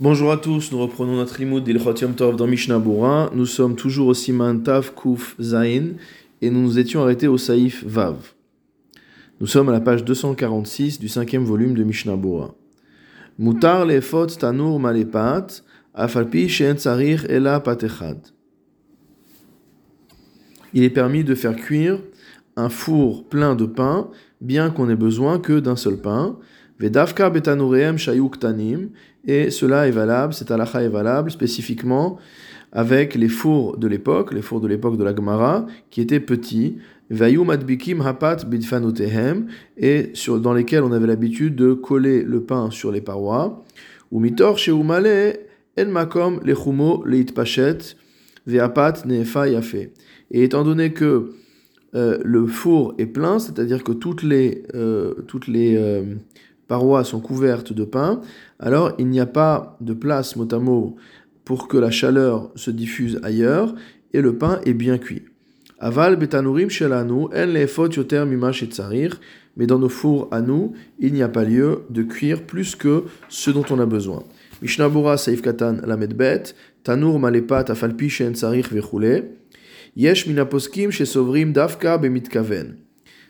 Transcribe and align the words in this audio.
Bonjour 0.00 0.30
à 0.30 0.36
tous, 0.36 0.70
nous 0.70 0.78
reprenons 0.78 1.16
notre 1.16 1.40
limoud 1.40 1.64
d'Ilchot 1.64 1.96
Yom 1.96 2.14
Tov 2.14 2.36
dans 2.36 2.46
Mishnah 2.46 2.78
Bura. 2.78 3.32
Nous 3.34 3.46
sommes 3.46 3.74
toujours 3.74 4.06
au 4.06 4.14
Siman 4.14 4.62
Tav 4.62 4.94
Kuf 4.94 5.34
Zain 5.40 5.94
et 6.40 6.50
nous 6.50 6.62
nous 6.62 6.78
étions 6.78 7.02
arrêtés 7.02 7.26
au 7.26 7.36
Saïf 7.36 7.82
Vav. 7.84 8.14
Nous 9.40 9.48
sommes 9.48 9.70
à 9.70 9.72
la 9.72 9.80
page 9.80 10.04
246 10.04 11.00
du 11.00 11.08
cinquième 11.08 11.42
volume 11.42 11.74
de 11.74 11.82
Mishnah 11.82 12.14
Bura. 12.14 12.54
Mutar 13.40 13.86
lefot 13.86 14.26
tanur 14.26 14.78
malepat 14.78 15.64
afalpi 15.94 16.48
she'en 16.48 16.76
tsarir 16.76 17.26
ela. 17.28 17.60
Il 20.74 20.84
est 20.84 20.90
permis 20.90 21.24
de 21.24 21.34
faire 21.34 21.56
cuire 21.56 21.98
un 22.54 22.68
four 22.68 23.24
plein 23.24 23.56
de 23.56 23.66
pain, 23.66 24.08
bien 24.40 24.70
qu'on 24.70 24.88
ait 24.90 24.94
besoin 24.94 25.40
que 25.40 25.58
d'un 25.58 25.74
seul 25.74 25.96
pain. 25.96 26.38
Vedavka 26.80 27.30
betanureem 27.30 27.98
shayuk 27.98 28.38
tanim, 28.38 28.90
et 29.26 29.50
cela 29.50 29.88
est 29.88 29.90
valable, 29.90 30.32
cette 30.32 30.50
halakha 30.50 30.82
est 30.82 30.88
valable 30.88 31.30
spécifiquement 31.30 32.18
avec 32.72 33.14
les 33.14 33.28
fours 33.28 33.76
de 33.78 33.88
l'époque, 33.88 34.32
les 34.32 34.42
fours 34.42 34.60
de 34.60 34.68
l'époque 34.68 34.96
de 34.96 35.04
la 35.04 35.14
Gemara, 35.14 35.66
qui 35.90 36.00
étaient 36.00 36.20
petits, 36.20 36.76
vayum 37.10 37.50
adbikim 37.50 38.00
hapat 38.00 38.44
bidfanotehem, 38.46 39.46
et 39.76 40.12
dans 40.40 40.52
lesquels 40.52 40.82
on 40.82 40.92
avait 40.92 41.06
l'habitude 41.06 41.56
de 41.56 41.72
coller 41.72 42.22
le 42.22 42.42
pain 42.42 42.70
sur 42.70 42.92
les 42.92 43.00
parois, 43.00 43.64
ou 44.10 44.20
mitor 44.20 44.58
sheumale 44.58 45.36
el 45.76 45.88
makom 45.88 46.40
lechumo 46.44 47.04
leitpachet 47.04 47.96
veapat 48.46 49.04
nefa 49.06 49.48
yafe. 49.48 49.90
Et 50.30 50.44
étant 50.44 50.64
donné 50.64 50.92
que 50.92 51.32
euh, 51.94 52.18
le 52.22 52.46
four 52.46 52.94
est 52.98 53.06
plein, 53.06 53.38
c'est-à-dire 53.38 53.82
que 53.84 53.92
toutes 53.92 54.22
les, 54.22 54.64
euh, 54.74 55.14
toutes 55.26 55.46
les 55.46 55.76
euh, 55.76 56.02
parois 56.68 57.02
sont 57.02 57.20
couvertes 57.20 57.72
de 57.72 57.84
pain, 57.84 58.20
alors 58.60 58.92
il 58.98 59.08
n'y 59.08 59.20
a 59.20 59.26
pas 59.26 59.76
de 59.80 59.94
place 59.94 60.36
mot 60.36 60.46
à 60.52 60.58
mot 60.58 60.96
pour 61.44 61.66
que 61.66 61.78
la 61.78 61.90
chaleur 61.90 62.50
se 62.54 62.70
diffuse 62.70 63.18
ailleurs 63.22 63.74
et 64.12 64.20
le 64.20 64.36
pain 64.36 64.60
est 64.64 64.74
bien 64.74 64.98
cuit. 64.98 65.24
Aval 65.80 66.16
betanurim 66.16 66.68
shelanu 66.68 67.26
en 67.34 67.46
lefot 67.46 67.88
yoter 67.88 68.24
mimash 68.26 68.62
etzarir, 68.62 69.18
mais 69.56 69.66
dans 69.66 69.78
nos 69.78 69.88
fours 69.88 70.28
à 70.30 70.40
nous, 70.40 70.74
il 70.98 71.12
n'y 71.12 71.22
a 71.22 71.28
pas 71.28 71.44
lieu 71.44 71.84
de 71.90 72.02
cuire 72.02 72.44
plus 72.44 72.76
que 72.76 73.04
ce 73.28 73.50
dont 73.50 73.64
on 73.70 73.78
a 73.80 73.86
besoin. 73.86 74.22
Mishnah 74.60 74.88
Bura 74.88 75.16
Saif 75.16 75.40
Katan 75.40 75.78
Lamed 75.86 76.14
Bet, 76.14 76.54
Tanur 76.82 77.18
Malepat 77.18 77.70
Afalpi 77.70 78.08
Shen 78.08 78.32
Vechule, 78.34 79.36
Yesh 79.96 80.26
Minaposkim 80.26 80.90
Shesovrim 80.90 81.52
Davka 81.52 81.96
Bemitkaven. 81.96 82.87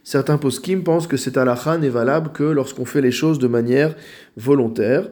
Certains 0.09 0.39
poskim 0.39 0.85
pensent 0.85 1.07
que 1.07 1.19
cet 1.19 1.37
halakha 1.37 1.77
n'est 1.77 1.91
valable 1.91 2.33
que 2.33 2.43
lorsqu'on 2.43 2.87
fait 2.87 3.03
les 3.03 3.11
choses 3.11 3.39
de 3.39 3.47
manière 3.47 3.95
volontaire. 4.39 5.11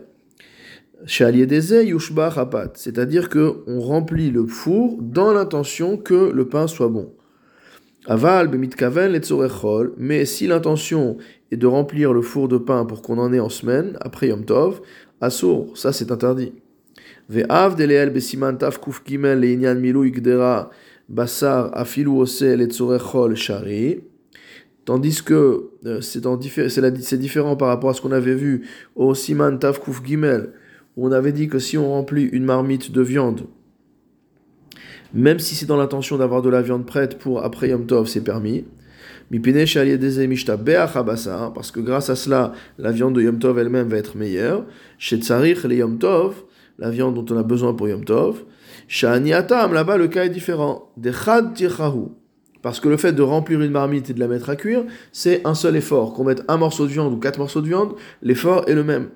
C'est-à-dire 1.05 1.59
qu'on 3.29 3.79
remplit 3.79 4.31
le 4.31 4.47
four 4.47 4.97
dans 5.03 5.35
l'intention 5.35 5.99
que 5.99 6.33
le 6.33 6.49
pain 6.49 6.67
soit 6.67 6.89
bon. 6.89 7.13
Aval 8.07 8.51
mais 9.99 10.25
si 10.25 10.47
l'intention 10.47 11.19
est 11.51 11.59
de 11.59 11.67
remplir 11.67 12.15
le 12.15 12.23
four 12.23 12.49
de 12.49 12.57
pain 12.57 12.87
pour 12.87 13.03
qu'on 13.03 13.19
en 13.19 13.35
ait 13.35 13.39
en 13.39 13.51
semaine, 13.51 13.99
après 14.01 14.29
Yom 14.29 14.47
Tov, 14.47 14.81
assour, 15.21 15.77
ça 15.77 15.93
c'est 15.93 16.11
interdit. 16.11 16.55
Ve'av 17.29 17.77
deleel 17.77 18.09
besiman 18.09 18.57
taf 18.57 18.81
kuf 18.81 19.03
gimel 19.05 19.41
leinyan 19.41 19.75
milu 19.75 20.11
basar 21.11 21.71
afilu 21.77 22.17
ose 22.17 22.57
letzorechol 22.57 23.37
shari. 23.37 24.01
Tandis 24.87 25.23
que 25.23 25.71
euh, 25.85 26.01
c'est 26.01 27.19
différent 27.19 27.57
par 27.57 27.69
rapport 27.69 27.91
à 27.91 27.95
ce 27.95 28.01
qu'on 28.01 28.13
avait 28.13 28.37
vu 28.37 28.69
au 28.95 29.15
Siman 29.15 29.59
Tav 29.59 29.81
Kuf 29.81 30.01
Gimel, 30.05 30.53
où 30.97 31.09
on 31.09 31.13
avait 31.13 31.33
dit 31.33 31.49
que 31.49 31.59
si 31.59 31.77
on 31.77 31.91
remplit 31.91 32.23
une 32.23 32.45
marmite 32.45 32.93
de 32.93 33.03
viande, 33.03 33.43
même 35.13 35.41
si 35.41 35.57
c'est 35.57 35.67
dans 35.67 35.77
l'intention 35.77 36.19
d'avoir 36.19 36.41
de 36.41 36.51
la 36.51 36.63
viande 36.63 36.87
prête 36.87 37.19
pour 37.19 37.45
après 37.45 37.71
Yom 37.71 37.85
Tov, 37.87 38.07
c'est 38.07 38.23
permis. 38.23 38.65
Parce 39.29 39.41
que 41.73 41.81
grâce 41.81 42.11
à 42.11 42.15
cela, 42.15 42.53
la 42.79 42.93
viande 42.93 43.17
de 43.17 43.23
Yom 43.23 43.41
Tov 43.41 43.59
elle-même 43.59 43.89
va 43.89 43.97
être 43.97 44.17
meilleure. 44.17 44.67
Chez 44.99 45.17
Tsarich, 45.17 45.65
les 45.65 45.79
Yom 45.79 45.99
Tov, 45.99 46.45
la 46.79 46.91
viande 46.91 47.15
dont 47.17 47.35
on 47.35 47.39
a 47.39 47.43
besoin 47.43 47.75
pour 47.75 47.89
Yom 47.89 48.05
Tov. 48.05 48.45
Sha'aniatam, 48.87 49.73
là-bas, 49.73 49.97
le 49.97 50.07
cas 50.07 50.27
est 50.27 50.31
différent. 50.31 50.93
Dechad 50.97 51.55
tirchahu. 51.55 52.11
Parce 52.67 52.81
que 52.81 52.89
le 52.89 52.97
fait 52.97 53.13
de 53.13 53.23
remplir 53.23 53.61
une 53.61 53.71
marmite 53.71 54.11
et 54.11 54.13
de 54.13 54.19
la 54.19 54.27
mettre 54.27 54.51
à 54.51 54.57
cuire, 54.57 54.83
c'est 55.13 55.47
un 55.47 55.55
seul 55.55 55.77
effort. 55.77 56.13
Qu'on 56.13 56.25
mette 56.25 56.43
un 56.49 56.57
morceau 56.57 56.87
de 56.87 56.91
viande 56.91 57.13
ou 57.13 57.17
quatre 57.17 57.39
morceaux 57.39 57.61
de 57.61 57.69
viande, 57.69 57.95
l'effort 58.23 58.65
est 58.67 58.75
le 58.75 58.83
même. 58.83 59.11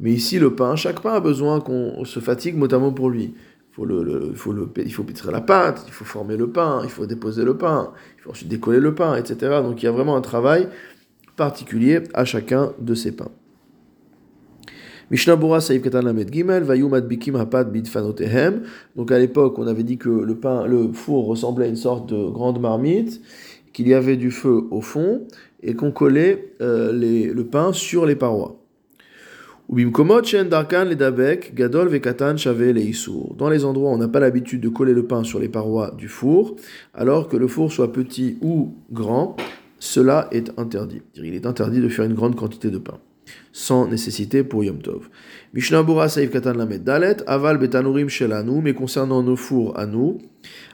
Mais 0.00 0.12
ici, 0.12 0.38
le 0.38 0.54
pain, 0.54 0.76
chaque 0.76 1.00
pain 1.00 1.12
a 1.12 1.20
besoin 1.20 1.60
qu'on 1.60 2.06
se 2.06 2.20
fatigue, 2.20 2.56
notamment 2.56 2.90
pour 2.90 3.10
lui. 3.10 3.34
Il 3.34 3.74
faut, 3.74 3.84
le, 3.84 4.32
faut 4.34 4.54
le, 4.54 4.66
il 4.78 4.94
faut 4.94 5.04
pétrir 5.04 5.30
la 5.30 5.42
pâte, 5.42 5.84
il 5.86 5.92
faut 5.92 6.06
former 6.06 6.38
le 6.38 6.48
pain, 6.48 6.80
il 6.84 6.88
faut 6.88 7.04
déposer 7.04 7.44
le 7.44 7.58
pain, 7.58 7.92
il 8.16 8.22
faut 8.22 8.30
ensuite 8.30 8.48
décoller 8.48 8.80
le 8.80 8.94
pain, 8.94 9.14
etc. 9.16 9.60
Donc 9.62 9.82
il 9.82 9.84
y 9.84 9.88
a 9.90 9.92
vraiment 9.92 10.16
un 10.16 10.22
travail 10.22 10.70
particulier 11.36 12.00
à 12.14 12.24
chacun 12.24 12.72
de 12.78 12.94
ces 12.94 13.12
pains. 13.12 13.30
Mishnah 15.10 15.36
Bora 15.36 15.60
Saïf 15.60 15.82
Katan 15.82 16.02
Lamed 16.02 16.32
Gimel, 16.32 16.62
Vayum 16.62 16.94
Adbikim 16.94 17.36
Hapat 17.36 17.64
Bidfanotehem. 17.64 18.62
Donc 18.96 19.10
à 19.10 19.18
l'époque, 19.18 19.58
on 19.58 19.66
avait 19.66 19.82
dit 19.82 19.98
que 19.98 20.08
le, 20.08 20.34
pain, 20.34 20.66
le 20.66 20.92
four 20.92 21.26
ressemblait 21.26 21.66
à 21.66 21.68
une 21.68 21.76
sorte 21.76 22.08
de 22.08 22.30
grande 22.30 22.60
marmite, 22.60 23.20
qu'il 23.72 23.88
y 23.88 23.94
avait 23.94 24.16
du 24.16 24.30
feu 24.30 24.64
au 24.70 24.80
fond 24.80 25.26
et 25.62 25.74
qu'on 25.74 25.92
collait 25.92 26.54
euh, 26.60 26.92
le 26.92 27.44
pain 27.44 27.72
sur 27.72 28.06
les 28.06 28.16
parois. 28.16 28.58
Dans 29.68 29.78
les 33.48 33.64
endroits 33.64 33.90
où 33.90 33.94
on 33.94 33.98
n'a 33.98 34.08
pas 34.08 34.20
l'habitude 34.20 34.60
de 34.60 34.68
coller 34.68 34.92
le 34.92 35.06
pain 35.06 35.24
sur 35.24 35.38
les 35.38 35.48
parois 35.48 35.92
du 35.96 36.08
four, 36.08 36.56
alors 36.92 37.28
que 37.28 37.36
le 37.36 37.46
four 37.48 37.72
soit 37.72 37.92
petit 37.92 38.36
ou 38.42 38.74
grand, 38.90 39.36
cela 39.78 40.28
est 40.30 40.58
interdit. 40.58 41.00
Il 41.16 41.34
est 41.34 41.46
interdit 41.46 41.80
de 41.80 41.88
faire 41.88 42.04
une 42.04 42.14
grande 42.14 42.36
quantité 42.36 42.70
de 42.70 42.78
pain 42.78 42.98
sans 43.52 43.86
nécessité 43.86 44.42
pour 44.44 44.64
Yom 44.64 44.80
Tov. 44.80 45.08
Mishnah 45.54 45.82
Bura 45.82 46.08
Saïf 46.08 46.30
Katan 46.30 46.54
Lamed 46.54 46.84
Dalet, 46.84 47.16
Aval 47.26 47.58
Betanurim 47.58 48.08
Shelanu, 48.08 48.60
mais 48.62 48.74
concernant 48.74 49.22
nos 49.22 49.36
fours 49.36 49.78
à 49.78 49.86
nous, 49.86 50.18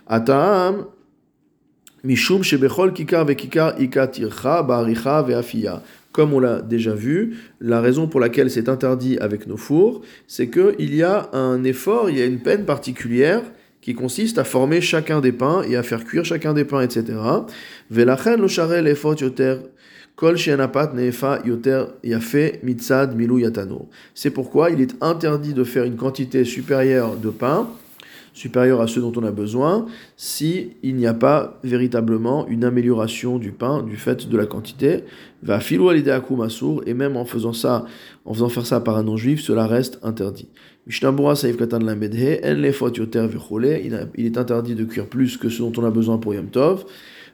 Ataam, 0.07 0.87
Mishum 2.05 2.43
Shebechol 2.43 2.93
Kikar 2.93 3.25
Vekikar 3.25 3.81
Ikatircha, 3.81 4.63
Baricha 4.63 5.23
Veafia. 5.23 5.83
Comme 6.13 6.33
on 6.33 6.41
l'a 6.41 6.63
déjà 6.63 6.95
vu, 6.95 7.37
la 7.61 7.81
raison 7.81 8.09
pour 8.09 8.21
laquelle 8.21 8.51
c'est 8.51 8.69
interdit 8.69 9.19
avec 9.19 9.47
nos 9.47 9.57
fours, 9.57 10.01
c'est 10.27 10.49
qu'il 10.49 10.95
y 10.95 11.03
a 11.03 11.29
un 11.33 11.63
effort, 11.65 12.11
il 12.11 12.19
y 12.19 12.23
a 12.23 12.25
une 12.25 12.41
peine 12.41 12.65
particulière 12.65 13.43
qui 13.81 13.95
consiste 13.95 14.39
à 14.39 14.45
former 14.45 14.81
chacun 14.81 15.21
des 15.21 15.33
pains 15.33 15.63
et 15.63 15.77
à 15.77 15.83
faire 15.83 16.05
cuire 16.05 16.25
chacun 16.25 16.55
des 16.55 16.65
pains, 16.65 16.81
etc. 16.81 17.19
Velachen 17.91 18.41
lo 18.41 18.49
sharel 18.49 18.87
efot 18.89 19.15
yoter 19.15 19.59
c'est 24.15 24.31
pourquoi 24.31 24.71
il 24.71 24.81
est 24.81 24.97
interdit 25.01 25.55
de 25.55 25.63
faire 25.63 25.85
une 25.85 25.95
quantité 25.95 26.45
supérieure 26.45 27.15
de 27.15 27.31
pain, 27.31 27.69
supérieure 28.33 28.81
à 28.81 28.89
ce 28.89 28.99
dont 28.99 29.13
on 29.15 29.23
a 29.23 29.31
besoin, 29.31 29.87
si 30.17 30.71
il 30.83 30.97
n'y 30.97 31.07
a 31.07 31.15
pas 31.15 31.61
véritablement 31.63 32.49
une 32.49 32.65
amélioration 32.65 33.39
du 33.39 33.53
pain 33.53 33.85
du 33.85 33.97
fait 33.97 34.29
de 34.29 34.37
la 34.37 34.47
quantité. 34.47 35.05
Va 35.45 35.61
filou 35.61 35.93
et 35.93 36.95
même 36.95 37.17
en 37.17 37.25
faisant 37.25 37.53
ça, 37.53 37.85
en 38.25 38.35
faisant 38.35 38.49
faire 38.49 38.67
ça 38.67 38.81
par 38.81 38.97
un 38.97 39.05
non-juif, 39.05 39.41
cela 39.41 39.69
reste 39.69 40.01
interdit. 40.03 40.49
Il 40.89 40.95
est 44.27 44.39
interdit 44.39 44.75
de 44.75 44.85
cuire 44.85 45.07
plus 45.07 45.37
que 45.37 45.49
ce 45.49 45.59
dont 45.61 45.73
on 45.77 45.85
a 45.85 45.91
besoin 45.91 46.19
pour 46.19 46.35
Yom 46.35 46.49
Tov. 46.49 46.87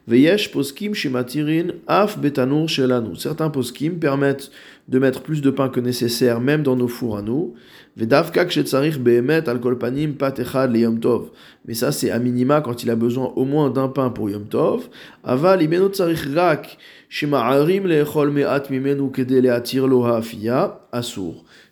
Veyesh 0.07 0.53
poskim 0.53 0.95
shematirin 0.95 1.73
af 1.89 2.19
betanur 2.23 2.69
shelanu. 2.69 3.17
Certains 3.17 3.49
poskim 3.49 3.99
permettent 3.99 4.51
de 4.87 4.99
mettre 4.99 5.23
plus 5.23 5.41
de 5.41 5.51
pain 5.51 5.71
que 5.71 5.81
nécessaire, 5.81 6.41
même 6.41 6.63
dans 6.63 6.77
nos 6.77 6.89
fours 6.89 7.17
à 7.17 7.23
nous. 7.23 7.55
Vedavka 7.97 8.45
kshetzarich 8.45 8.99
behemet 8.99 9.49
al 9.49 9.61
kolpanim 9.61 10.13
pat 10.13 10.39
echad 10.39 10.73
le 10.73 11.01
tov. 11.01 11.31
Mais 11.65 11.73
ça, 11.73 11.91
c'est 11.91 12.11
à 12.11 12.19
minima 12.19 12.61
quand 12.61 12.83
il 12.83 12.91
a 12.91 12.97
besoin 12.97 13.33
au 13.37 13.47
moins 13.47 13.71
d'un 13.71 13.89
pain 13.89 14.11
pour 14.11 14.29
yom 14.29 14.45
tov. 14.45 14.89
Aval 15.23 15.63
ibeno 15.63 15.89
tsarich 15.89 16.27
rak 16.35 16.77
shema'arim 17.09 17.87
leechol 17.87 18.31
me'at 18.31 18.69
mimenu 18.69 19.11
kede 19.11 19.41
le'atir 19.41 19.87
lo 19.87 20.05
ha'afia. 20.05 20.81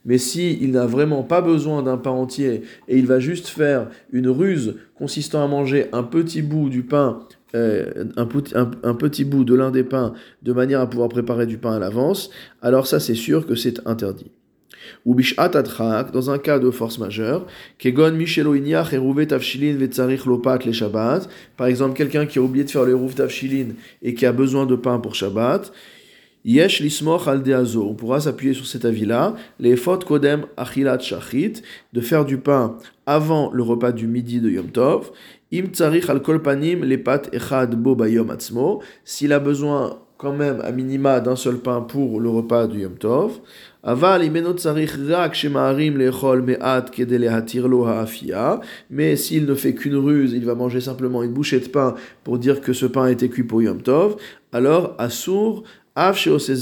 Mais 0.04 0.18
si 0.18 0.58
il 0.62 0.72
n'a 0.72 0.86
vraiment 0.86 1.22
pas 1.22 1.42
besoin 1.42 1.82
d'un 1.82 1.98
pain 1.98 2.10
entier 2.10 2.62
et 2.88 2.96
il 2.96 3.06
va 3.06 3.20
juste 3.20 3.48
faire 3.48 3.88
une 4.10 4.28
ruse 4.28 4.76
consistant 4.94 5.44
à 5.44 5.48
manger 5.48 5.86
un 5.92 6.02
petit 6.02 6.42
bout 6.42 6.70
du 6.70 6.82
pain 6.82 7.20
euh, 7.54 8.04
un, 8.16 8.94
petit 8.94 9.24
bout 9.24 9.44
de 9.44 9.54
l'un 9.54 9.70
des 9.70 9.84
pains 9.84 10.14
de 10.42 10.52
manière 10.52 10.80
à 10.80 10.88
pouvoir 10.88 11.08
préparer 11.08 11.46
du 11.46 11.58
pain 11.58 11.72
à 11.72 11.78
l'avance, 11.78 12.30
alors 12.62 12.86
ça 12.86 13.00
c'est 13.00 13.14
sûr 13.14 13.46
que 13.46 13.54
c'est 13.54 13.86
interdit. 13.86 14.30
Ou 15.04 15.14
dans 15.14 16.30
un 16.30 16.38
cas 16.38 16.58
de 16.58 16.70
force 16.70 16.98
majeure, 16.98 17.46
kegon 17.78 18.18
lopat 20.26 20.58
les 20.64 20.72
Par 21.56 21.66
exemple, 21.66 21.96
quelqu'un 21.96 22.26
qui 22.26 22.38
a 22.38 22.42
oublié 22.42 22.64
de 22.64 22.70
faire 22.70 22.84
le 22.84 22.94
rouf 22.94 23.14
tafshilin 23.14 23.74
et 24.02 24.14
qui 24.14 24.26
a 24.26 24.32
besoin 24.32 24.66
de 24.66 24.74
pain 24.74 24.98
pour 24.98 25.14
Shabbat, 25.14 25.72
Yesh 26.44 26.80
lismoch 26.80 27.28
al 27.28 27.42
deazo. 27.42 27.86
On 27.88 27.94
pourra 27.94 28.20
s'appuyer 28.20 28.52
sur 28.52 28.66
cet 28.66 28.84
avis-là. 28.84 29.36
Les 29.60 29.76
kodem 29.76 30.46
achilat 30.56 30.98
shachit, 30.98 31.62
de 31.92 32.00
faire 32.00 32.24
du 32.24 32.38
pain 32.38 32.78
avant 33.06 33.52
le 33.52 33.62
repas 33.62 33.92
du 33.92 34.08
midi 34.08 34.40
de 34.40 34.50
Yom 34.50 34.70
Tov. 34.70 35.12
Im 35.52 35.70
tsarich 35.70 36.08
al 36.08 36.22
kolpanim 36.22 36.82
les 36.82 36.96
pat 36.96 37.28
echad 37.32 37.76
bo 37.76 37.94
bayom 37.94 38.30
atzmo. 38.30 38.80
S'il 39.04 39.34
a 39.34 39.38
besoin 39.38 39.98
quand 40.16 40.32
même 40.32 40.62
à 40.62 40.72
minima 40.72 41.20
d'un 41.20 41.36
seul 41.36 41.58
pain 41.58 41.82
pour 41.82 42.20
le 42.20 42.30
repas 42.30 42.66
du 42.66 42.80
Yom 42.80 42.96
Tov. 42.96 43.40
Aval 43.82 44.24
imeno 44.24 44.54
tsarich 44.54 44.94
rak 45.10 45.34
shemaharim 45.34 45.98
lechol 45.98 46.40
me'at 46.42 46.90
kedele 46.90 47.28
hatirlo 47.28 47.84
ha'afia. 47.84 48.60
Mais 48.88 49.16
s'il 49.16 49.44
ne 49.44 49.54
fait 49.54 49.74
qu'une 49.74 49.96
ruse, 49.96 50.32
il 50.32 50.46
va 50.46 50.54
manger 50.54 50.80
simplement 50.80 51.22
une 51.22 51.32
bouchée 51.32 51.60
de 51.60 51.68
pain 51.68 51.96
pour 52.24 52.38
dire 52.38 52.62
que 52.62 52.72
ce 52.72 52.86
pain 52.86 53.08
été 53.08 53.28
cuit 53.28 53.44
pour 53.44 53.60
Yom 53.60 53.82
Tov. 53.82 54.16
Alors, 54.52 54.94
assour 54.98 55.64
Av 55.94 56.16
Shabbat, 56.16 56.56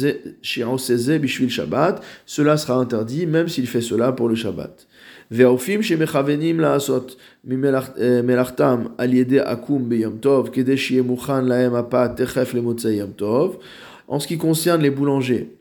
cela 2.26 2.56
sera 2.56 2.74
interdit 2.74 3.26
même 3.26 3.46
s'il 3.46 3.68
fait 3.68 3.80
cela 3.80 4.10
pour 4.10 4.28
le 4.28 4.34
Shabbat. 4.34 4.88
En 5.32 5.38
ce 14.18 14.26
qui 14.26 14.38
concerne 14.38 14.82
les 14.82 14.90
boulangers, 14.90 15.54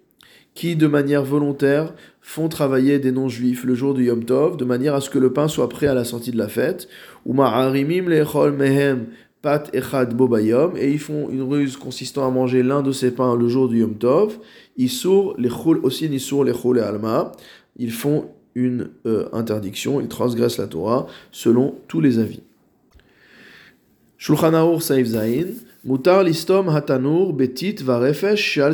qui 0.55 0.75
de 0.75 0.87
manière 0.87 1.23
volontaire 1.23 1.93
font 2.19 2.49
travailler 2.49 2.97
des 2.97 3.11
non-juifs 3.11 3.63
le 3.63 3.75
jour 3.75 3.93
du 3.93 4.05
Yom 4.05 4.25
Tov, 4.25 4.57
de 4.57 4.65
manière 4.65 4.95
à 4.95 5.01
ce 5.01 5.11
que 5.11 5.19
le 5.19 5.33
pain 5.33 5.47
soit 5.47 5.69
prêt 5.69 5.85
à 5.85 5.93
la 5.93 6.03
sortie 6.03 6.31
de 6.31 6.37
la 6.39 6.47
fête, 6.47 6.87
ou 7.27 7.33
mehem 7.33 9.05
et 10.77 10.91
ils 10.91 10.99
font 10.99 11.29
une 11.29 11.43
ruse 11.43 11.77
consistant 11.77 12.27
à 12.27 12.31
manger 12.31 12.63
l'un 12.63 12.81
de 12.81 12.91
ces 12.91 13.11
pains 13.11 13.35
le 13.35 13.47
jour 13.47 13.69
du 13.69 13.81
Yom 13.81 13.93
Tov, 13.95 14.39
aussi 15.83 16.09
et 16.79 16.81
alma, 16.81 17.31
ils 17.77 17.91
font 17.91 18.29
une 18.55 18.89
euh, 19.05 19.27
interdiction, 19.33 20.01
ils 20.01 20.07
transgressent 20.07 20.57
la 20.57 20.67
Torah 20.67 21.07
selon 21.31 21.75
tous 21.87 22.01
les 22.01 22.19
avis. 22.19 22.41
Shulchan 24.17 24.79
Saif 24.79 25.07
Zain, 25.07 25.47
mutar 25.85 26.23
listom 26.23 26.67
hatanur 26.69 27.33
betit 27.33 27.75
varefesh 27.81 28.41
shal. 28.41 28.73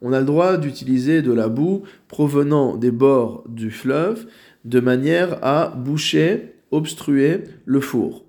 On 0.00 0.12
a 0.12 0.18
le 0.20 0.26
droit 0.26 0.56
d'utiliser 0.56 1.22
de 1.22 1.32
la 1.32 1.48
boue 1.48 1.82
provenant 2.08 2.76
des 2.76 2.90
bords 2.90 3.44
du 3.48 3.70
fleuve 3.70 4.26
de 4.64 4.80
manière 4.80 5.38
à 5.42 5.68
boucher, 5.68 6.54
obstruer 6.70 7.44
le 7.64 7.80
four. 7.80 8.24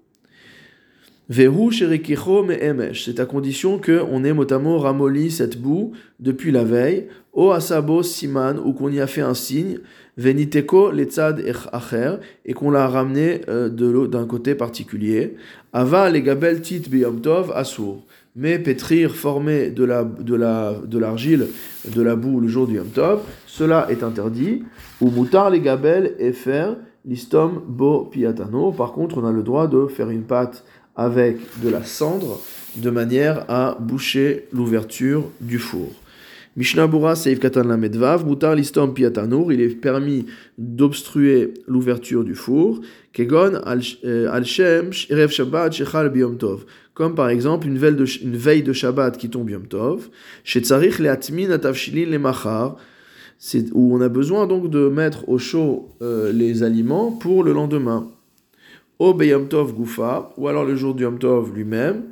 C'est 1.30 3.20
à 3.20 3.26
condition 3.26 3.80
qu'on 3.80 4.24
ait 4.26 4.34
motamo 4.34 4.78
ramolli 4.78 5.32
cette 5.32 5.58
boue 5.58 5.94
depuis 6.20 6.52
la 6.52 6.66
veille, 6.66 7.08
o 7.32 7.52
asabo 7.52 8.04
siman, 8.04 8.60
ou 8.60 8.74
qu'on 8.74 8.90
y 8.90 9.00
a 9.00 9.08
fait 9.08 9.22
un 9.22 9.34
signe, 9.34 9.80
veniteko 10.18 10.92
letzad 10.92 11.42
acher, 11.72 12.16
et 12.46 12.54
qu'on 12.54 12.72
l'a 12.72 12.90
ramené 12.90 13.40
euh, 13.48 13.70
d'un 13.70 14.26
côté 14.26 14.54
particulier. 14.54 15.36
Ava 15.72 16.10
les 16.10 16.22
gabel 16.22 16.62
tit 16.62 16.84
beyomtov 16.90 17.54
asur. 17.56 18.04
Mais 18.36 18.60
pétrir, 18.60 19.16
former 19.16 19.70
de 19.70 19.86
la 19.86 20.04
de 20.04 20.36
la 20.36 20.74
de 20.86 20.98
l'argile, 20.98 21.48
de 21.96 22.02
la 22.02 22.16
boue 22.16 22.42
le 22.42 22.48
jour 22.48 22.68
du 22.68 22.76
Yom 22.76 22.88
Tov, 22.88 23.22
cela 23.46 23.88
est 23.90 24.04
interdit. 24.04 24.64
Ou 25.02 25.10
mutar 25.12 25.52
les 25.52 25.62
gabel 25.62 26.16
et 26.18 26.34
faire 26.34 26.76
l'istom 27.06 27.62
bo 27.68 28.06
piatano. 28.06 28.72
Par 28.72 28.92
contre, 28.94 29.20
on 29.20 29.26
a 29.26 29.32
le 29.32 29.44
droit 29.44 29.68
de 29.68 29.86
faire 29.88 30.10
une 30.10 30.24
pâte 30.24 30.64
avec 30.96 31.38
de 31.62 31.70
la 31.70 31.84
cendre 31.84 32.40
de 32.76 32.90
manière 32.90 33.46
à 33.50 33.78
boucher 33.80 34.46
l'ouverture 34.52 35.30
du 35.42 35.60
four. 35.60 35.92
Mishnah 36.56 36.86
Bura 36.86 37.16
Seif 37.16 37.40
Katan 37.40 37.64
Lamedvav, 37.64 38.28
Mutar 38.28 38.54
Listom 38.54 38.94
Piatanur, 38.94 39.52
il 39.52 39.60
est 39.60 39.70
permis 39.70 40.28
d'obstruer 40.60 41.56
l'ouverture 41.68 42.24
du 42.24 42.36
four, 42.36 42.80
Kegon 43.12 43.56
Al-Shem 43.66 44.92
Erev 45.10 45.32
Shabbat 45.32 45.74
Shechal 45.74 46.10
Biyom 46.10 46.38
Tov, 46.38 46.66
comme 46.94 47.16
par 47.16 47.30
exemple 47.30 47.66
une 47.66 47.78
veille 47.78 48.62
de, 48.62 48.74
Shabbat 48.74 49.18
qui 49.18 49.32
tombe 49.32 49.50
Yom 49.50 49.66
Tov, 49.66 50.10
Shetzarich 50.44 51.00
Leatmin 51.00 51.50
Atavshilin 51.50 52.12
Lemachar, 52.12 52.78
où 53.74 53.96
on 53.96 54.02
a 54.02 54.10
besoin 54.10 54.46
donc 54.46 54.70
de 54.70 54.90
mettre 54.90 55.28
au 55.28 55.40
chaud 55.40 55.90
euh, 56.04 56.32
les 56.32 56.62
aliments 56.62 57.12
pour 57.12 57.44
le 57.44 57.52
lendemain 57.52 58.10
au 59.04 59.14
Gufa, 59.74 60.32
ou 60.38 60.48
alors 60.48 60.64
le 60.64 60.76
jour 60.76 60.96
du 60.96 61.04
Yom 61.04 61.20
Tov 61.20 61.54
lui-même, 61.54 62.04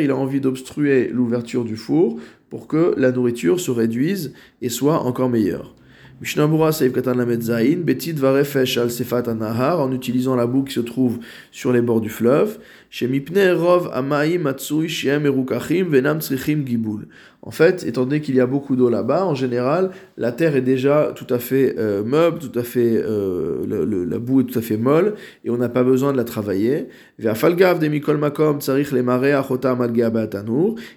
il 0.00 0.10
a 0.10 0.16
envie 0.16 0.40
d'obstruer 0.40 1.08
l'ouverture 1.08 1.64
du 1.64 1.76
four 1.76 2.18
pour 2.50 2.66
que 2.66 2.94
la 2.96 3.12
nourriture 3.12 3.60
se 3.60 3.70
réduise 3.70 4.34
et 4.60 4.68
soit 4.68 5.00
encore 5.00 5.28
meilleure. 5.28 5.74
Mishnabura 6.20 6.72
Seif 6.72 6.92
Katan 6.92 7.24
Zain, 7.40 7.84
Betit 7.84 8.14
Varefesh 8.14 8.76
al 8.78 8.90
Sefat 8.90 9.28
Anahar, 9.28 9.80
en 9.80 9.92
utilisant 9.92 10.34
la 10.34 10.48
boue 10.48 10.64
qui 10.64 10.74
se 10.74 10.80
trouve 10.80 11.20
sur 11.52 11.72
les 11.72 11.80
bords 11.80 12.00
du 12.00 12.08
fleuve. 12.08 12.58
Shemipne 12.90 13.52
Rov 13.52 13.88
Amaim 13.92 14.40
Matsui 14.40 14.88
Shem 14.88 15.26
Erukachim 15.26 15.84
Venam 15.84 16.20
Tzrichim 16.20 16.66
Gibul. 16.66 17.06
En 17.42 17.52
fait, 17.52 17.84
étant 17.86 18.04
donné 18.04 18.20
qu'il 18.20 18.34
y 18.34 18.40
a 18.40 18.46
beaucoup 18.46 18.74
d'eau 18.74 18.90
là-bas, 18.90 19.24
en 19.24 19.36
général, 19.36 19.90
la 20.16 20.32
terre 20.32 20.56
est 20.56 20.62
déjà 20.62 21.12
tout 21.14 21.32
à 21.32 21.38
fait 21.38 21.76
euh, 21.78 22.02
meuble, 22.02 22.40
tout 22.40 22.58
à 22.58 22.64
fait, 22.64 22.96
euh, 22.96 24.04
la 24.08 24.18
boue 24.18 24.40
est 24.40 24.44
tout 24.44 24.58
à 24.58 24.62
fait 24.62 24.76
molle, 24.76 25.14
et 25.44 25.50
on 25.50 25.56
n'a 25.56 25.68
pas 25.68 25.84
besoin 25.84 26.10
de 26.10 26.16
la 26.16 26.24
travailler. 26.24 26.88
Ve'afalgav 27.20 27.78
de 27.78 27.86
Mikol 27.86 28.18
Makom 28.18 28.60
Tzarich 28.60 28.90
le 28.90 29.04
Mare 29.04 29.38
Achota 29.38 29.78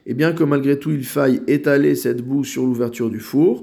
Et 0.08 0.14
bien 0.16 0.34
que 0.34 0.44
malgré 0.44 0.80
tout 0.80 0.92
il 0.92 1.06
faille 1.06 1.42
étaler 1.48 1.94
cette 1.94 2.24
boue 2.24 2.44
sur 2.44 2.64
l'ouverture 2.64 3.12
du 3.12 3.20
four, 3.20 3.62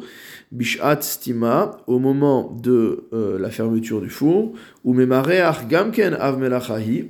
bishat 0.53 1.03
stima, 1.03 1.79
au 1.87 1.99
moment 1.99 2.57
de 2.63 3.05
euh, 3.13 3.39
la 3.39 3.51
fermeture 3.51 4.01
du 4.01 4.11
four, 4.11 4.53
ou 4.85 4.95
memareach 4.95 5.69
gamken 5.69 6.15
av 6.15 6.41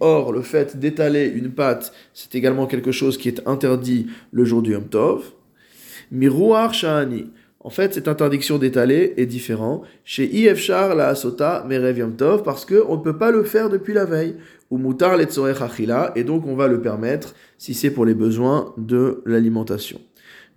or 0.00 0.32
le 0.32 0.42
fait 0.42 0.78
d'étaler 0.78 1.26
une 1.26 1.50
pâte, 1.50 1.92
c'est 2.14 2.34
également 2.34 2.66
quelque 2.66 2.92
chose 2.92 3.18
qui 3.18 3.28
est 3.28 3.46
interdit 3.46 4.06
le 4.32 4.44
jour 4.44 4.62
du 4.62 4.72
Yom 4.72 4.88
Tov, 4.88 5.24
miruach 6.10 6.72
shani, 6.72 7.30
en 7.60 7.70
fait, 7.70 7.92
cette 7.92 8.06
interdiction 8.06 8.56
d'étaler 8.56 9.14
est 9.16 9.26
différente 9.26 9.84
chez 10.04 10.24
Ifshar 10.24 10.94
la 10.94 11.08
Asota 11.08 11.66
Merev 11.68 11.98
Yom 11.98 12.14
Tov 12.14 12.42
parce 12.42 12.64
qu'on 12.64 12.96
ne 12.96 13.02
peut 13.02 13.18
pas 13.18 13.32
le 13.32 13.42
faire 13.42 13.68
depuis 13.68 13.92
la 13.94 14.04
veille. 14.04 14.36
Ou 14.70 14.78
Mutar 14.78 15.18
Achila, 15.18 16.12
et 16.14 16.24
donc 16.24 16.46
on 16.46 16.54
va 16.54 16.68
le 16.68 16.80
permettre 16.80 17.34
si 17.56 17.72
c'est 17.74 17.90
pour 17.90 18.04
les 18.04 18.14
besoins 18.14 18.74
de 18.76 19.22
l'alimentation. 19.24 19.98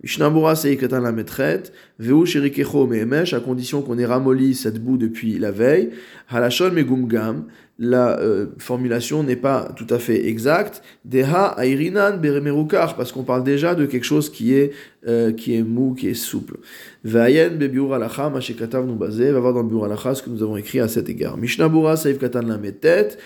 Mishnabura 0.02 0.56
Seikatan 0.56 1.00
la 1.00 1.12
metret, 1.12 1.64
Veu 1.98 2.24
Shirikecho 2.24 2.86
Mehemesh, 2.86 3.34
à 3.34 3.40
condition 3.40 3.82
qu'on 3.82 3.98
ait 3.98 4.06
ramolli 4.06 4.54
cette 4.54 4.82
boue 4.82 4.96
depuis 4.96 5.38
la 5.38 5.52
veille. 5.52 5.90
Halashon 6.28 6.72
Megumgam, 6.72 7.44
la 7.78 8.18
euh, 8.20 8.46
formulation 8.58 9.22
n'est 9.22 9.36
pas 9.36 9.72
tout 9.76 9.86
à 9.90 9.98
fait 9.98 10.28
exacte. 10.28 10.82
Deha 11.04 11.56
Airinan 11.58 12.16
Beremerukar, 12.16 12.96
parce 12.96 13.12
qu'on 13.12 13.22
parle 13.22 13.44
déjà 13.44 13.74
de 13.74 13.86
quelque 13.86 14.04
chose 14.04 14.30
qui 14.30 14.54
est, 14.54 14.72
euh, 15.06 15.32
qui 15.32 15.56
est 15.56 15.62
mou, 15.62 15.94
qui 15.94 16.08
est 16.08 16.14
souple. 16.14 16.58
Vayen 17.04 17.50
Bebiur 17.50 17.94
Alacha, 17.94 18.28
Mashekatav 18.28 18.86
Nubazé, 18.86 19.32
va 19.32 19.40
voir 19.40 19.52
dans 19.52 19.62
le 19.62 19.68
Biur 19.68 19.84
Alacha 19.84 20.14
ce 20.14 20.22
que 20.22 20.30
nous 20.30 20.42
avons 20.42 20.56
écrit 20.56 20.80
à 20.80 20.88
cet 20.88 21.08
égard. 21.08 21.36
Mishnabura 21.36 21.96
Seikatan 21.96 22.42
la 22.42 22.58
metet, 22.58 23.18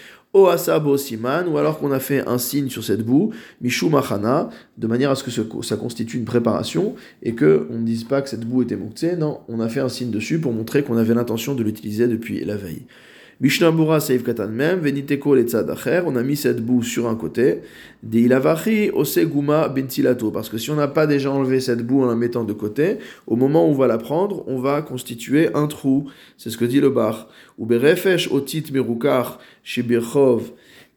siman, 0.96 1.48
ou 1.48 1.58
alors 1.58 1.78
qu'on 1.78 1.92
a 1.92 2.00
fait 2.00 2.26
un 2.26 2.38
signe 2.38 2.68
sur 2.68 2.84
cette 2.84 3.02
boue, 3.04 3.32
mishu 3.60 3.88
machana, 3.88 4.50
de 4.76 4.86
manière 4.86 5.10
à 5.10 5.14
ce 5.14 5.24
que 5.24 5.30
ça 5.62 5.76
constitue 5.76 6.18
une 6.18 6.24
préparation 6.24 6.94
et 7.22 7.34
que 7.34 7.66
on 7.70 7.78
ne 7.78 7.84
dise 7.84 8.04
pas 8.04 8.22
que 8.22 8.28
cette 8.28 8.44
boue 8.44 8.62
était 8.62 8.76
mouktsé, 8.76 9.16
non, 9.16 9.40
on 9.48 9.60
a 9.60 9.68
fait 9.68 9.80
un 9.80 9.88
signe 9.88 10.10
dessus 10.10 10.38
pour 10.38 10.52
montrer 10.52 10.82
qu'on 10.82 10.96
avait 10.96 11.14
l'intention 11.14 11.54
de 11.54 11.62
l'utiliser 11.62 12.08
depuis 12.08 12.44
la 12.44 12.56
veille. 12.56 12.82
Mishnabura 13.38 14.00
Seif 14.00 14.24
Katan 14.24 14.48
Mem, 14.48 14.80
Veniteko 14.80 15.34
Letzadacher, 15.34 16.02
on 16.06 16.16
a 16.16 16.22
mis 16.22 16.36
cette 16.36 16.64
boue 16.64 16.82
sur 16.82 17.06
un 17.06 17.16
côté, 17.16 17.58
De 18.02 18.18
Ilavachi 18.18 18.90
Oseguma 18.94 19.68
Bentilato, 19.68 20.30
parce 20.30 20.48
que 20.48 20.56
si 20.56 20.70
on 20.70 20.76
n'a 20.76 20.88
pas 20.88 21.06
déjà 21.06 21.30
enlevé 21.30 21.60
cette 21.60 21.86
boue 21.86 22.02
en 22.02 22.06
la 22.06 22.14
mettant 22.14 22.44
de 22.44 22.54
côté, 22.54 22.96
au 23.26 23.36
moment 23.36 23.66
où 23.66 23.72
on 23.72 23.74
va 23.74 23.88
la 23.88 23.98
prendre, 23.98 24.42
on 24.46 24.58
va 24.58 24.80
constituer 24.80 25.50
un 25.52 25.66
trou. 25.66 26.08
C'est 26.38 26.48
ce 26.48 26.56
que 26.56 26.64
dit 26.64 26.80
le 26.80 26.88
bar. 26.88 27.28
Ou 27.58 27.66
Berefesh 27.66 28.32
Otit 28.32 28.64
Merukar 28.72 29.38
Shibirchov, 29.62 30.52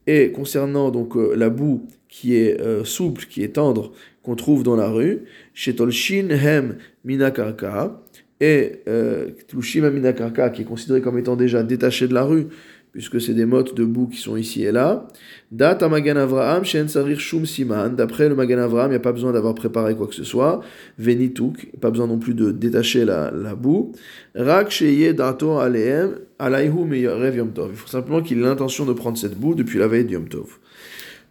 et 0.06 0.32
concernant 0.32 0.90
donc 0.90 1.16
euh, 1.16 1.34
la 1.36 1.50
boue 1.50 1.88
qui 2.08 2.36
est 2.36 2.58
euh, 2.58 2.84
souple, 2.84 3.26
qui 3.28 3.42
est 3.42 3.56
tendre, 3.56 3.92
qu'on 4.22 4.34
trouve 4.34 4.62
dans 4.62 4.76
la 4.76 4.88
rue, 4.88 5.24
chez 5.52 5.76
Tolshin 5.76 6.30
Hem 6.30 6.78
Minakarka, 7.04 8.00
et 8.40 8.82
euh, 8.88 9.28
Tlushim 9.48 9.84
Aminakarka, 9.84 10.50
qui 10.50 10.62
est 10.62 10.64
considéré 10.64 11.00
comme 11.00 11.18
étant 11.18 11.36
déjà 11.36 11.62
détaché 11.62 12.08
de 12.08 12.14
la 12.14 12.24
rue, 12.24 12.46
puisque 12.92 13.20
c'est 13.20 13.34
des 13.34 13.44
mottes 13.44 13.76
de 13.76 13.84
boue 13.84 14.08
qui 14.08 14.16
sont 14.16 14.36
ici 14.36 14.64
et 14.64 14.72
là. 14.72 15.06
Date 15.52 15.82
Avraham, 15.82 16.64
Shen 16.64 16.88
Sarir 16.88 17.20
Shum 17.20 17.46
Siman. 17.46 17.94
D'après 17.94 18.28
le 18.28 18.34
Magan 18.34 18.58
Avraham, 18.58 18.88
il 18.88 18.92
n'y 18.92 18.96
a 18.96 19.00
pas 19.00 19.12
besoin 19.12 19.32
d'avoir 19.32 19.54
préparé 19.54 19.94
quoi 19.94 20.06
que 20.06 20.14
ce 20.14 20.24
soit. 20.24 20.60
Venituk, 20.98 21.70
pas 21.80 21.90
besoin 21.90 22.06
non 22.06 22.18
plus 22.18 22.34
de 22.34 22.50
détacher 22.50 23.04
la, 23.04 23.30
boue. 23.54 23.92
Rak 24.34 24.70
Sheye 24.70 25.14
Dato 25.14 25.58
Aleem, 25.58 26.16
Alaihu 26.38 26.84
Meyarev 26.84 27.36
Yom 27.36 27.52
Tov. 27.52 27.70
Il 27.72 27.76
faut 27.76 27.88
simplement 27.88 28.22
qu'il 28.22 28.38
ait 28.38 28.42
l'intention 28.42 28.86
de 28.86 28.92
prendre 28.92 29.18
cette 29.18 29.38
boue 29.38 29.54
depuis 29.54 29.78
la 29.78 29.86
veille 29.86 30.04
de 30.04 30.12
Yom 30.12 30.28
Tov. 30.28 30.58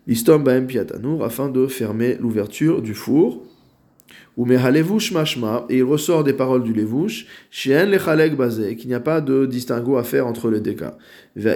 L'istom 0.08 0.44
Baem 0.44 0.66
Piatanur, 0.66 1.24
afin 1.24 1.50
de 1.50 1.68
fermer 1.68 2.18
l'ouverture 2.20 2.82
du 2.82 2.94
four. 2.94 3.44
Ou 4.40 4.46
mehalevush 4.46 5.12
mashma, 5.12 5.66
et 5.70 5.80
il 5.80 5.84
ressort 5.84 6.24
des 6.24 6.32
paroles 6.32 6.64
du 6.64 6.72
levush, 6.72 7.28
shien 7.52 7.86
lechalek 7.86 8.38
bazé, 8.38 8.78
qu'il 8.78 8.88
n'y 8.88 8.94
a 8.94 9.02
pas 9.02 9.20
de 9.20 9.46
distinguo 9.46 9.98
à 9.98 10.04
faire 10.04 10.26
entre 10.28 10.50
les 10.50 10.62
deux 10.62 10.76
cas. 10.76 10.96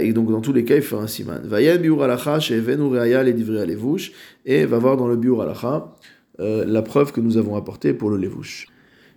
Et 0.02 0.12
donc 0.12 0.30
dans 0.30 0.42
tous 0.42 0.52
les 0.52 0.66
cas, 0.66 0.76
il 0.76 0.82
fait 0.82 0.98
un 0.98 1.08
siman. 1.08 1.40
Vayen 1.46 1.78
biur 1.78 2.04
alacha, 2.04 2.42
shevenu 2.42 2.90
reaya 2.90 3.24
le 3.24 3.32
divri 3.32 3.66
levush, 3.66 4.12
et 4.46 4.66
va 4.66 4.80
voir 4.80 4.98
dans 4.98 5.08
le 5.08 5.16
biur 5.16 5.42
alacha 5.42 5.96
euh, 6.42 6.66
la 6.68 6.82
preuve 6.82 7.14
que 7.14 7.22
nous 7.22 7.38
avons 7.38 7.56
apportée 7.56 7.94
pour 7.94 8.10
le 8.10 8.18
levush. 8.18 8.68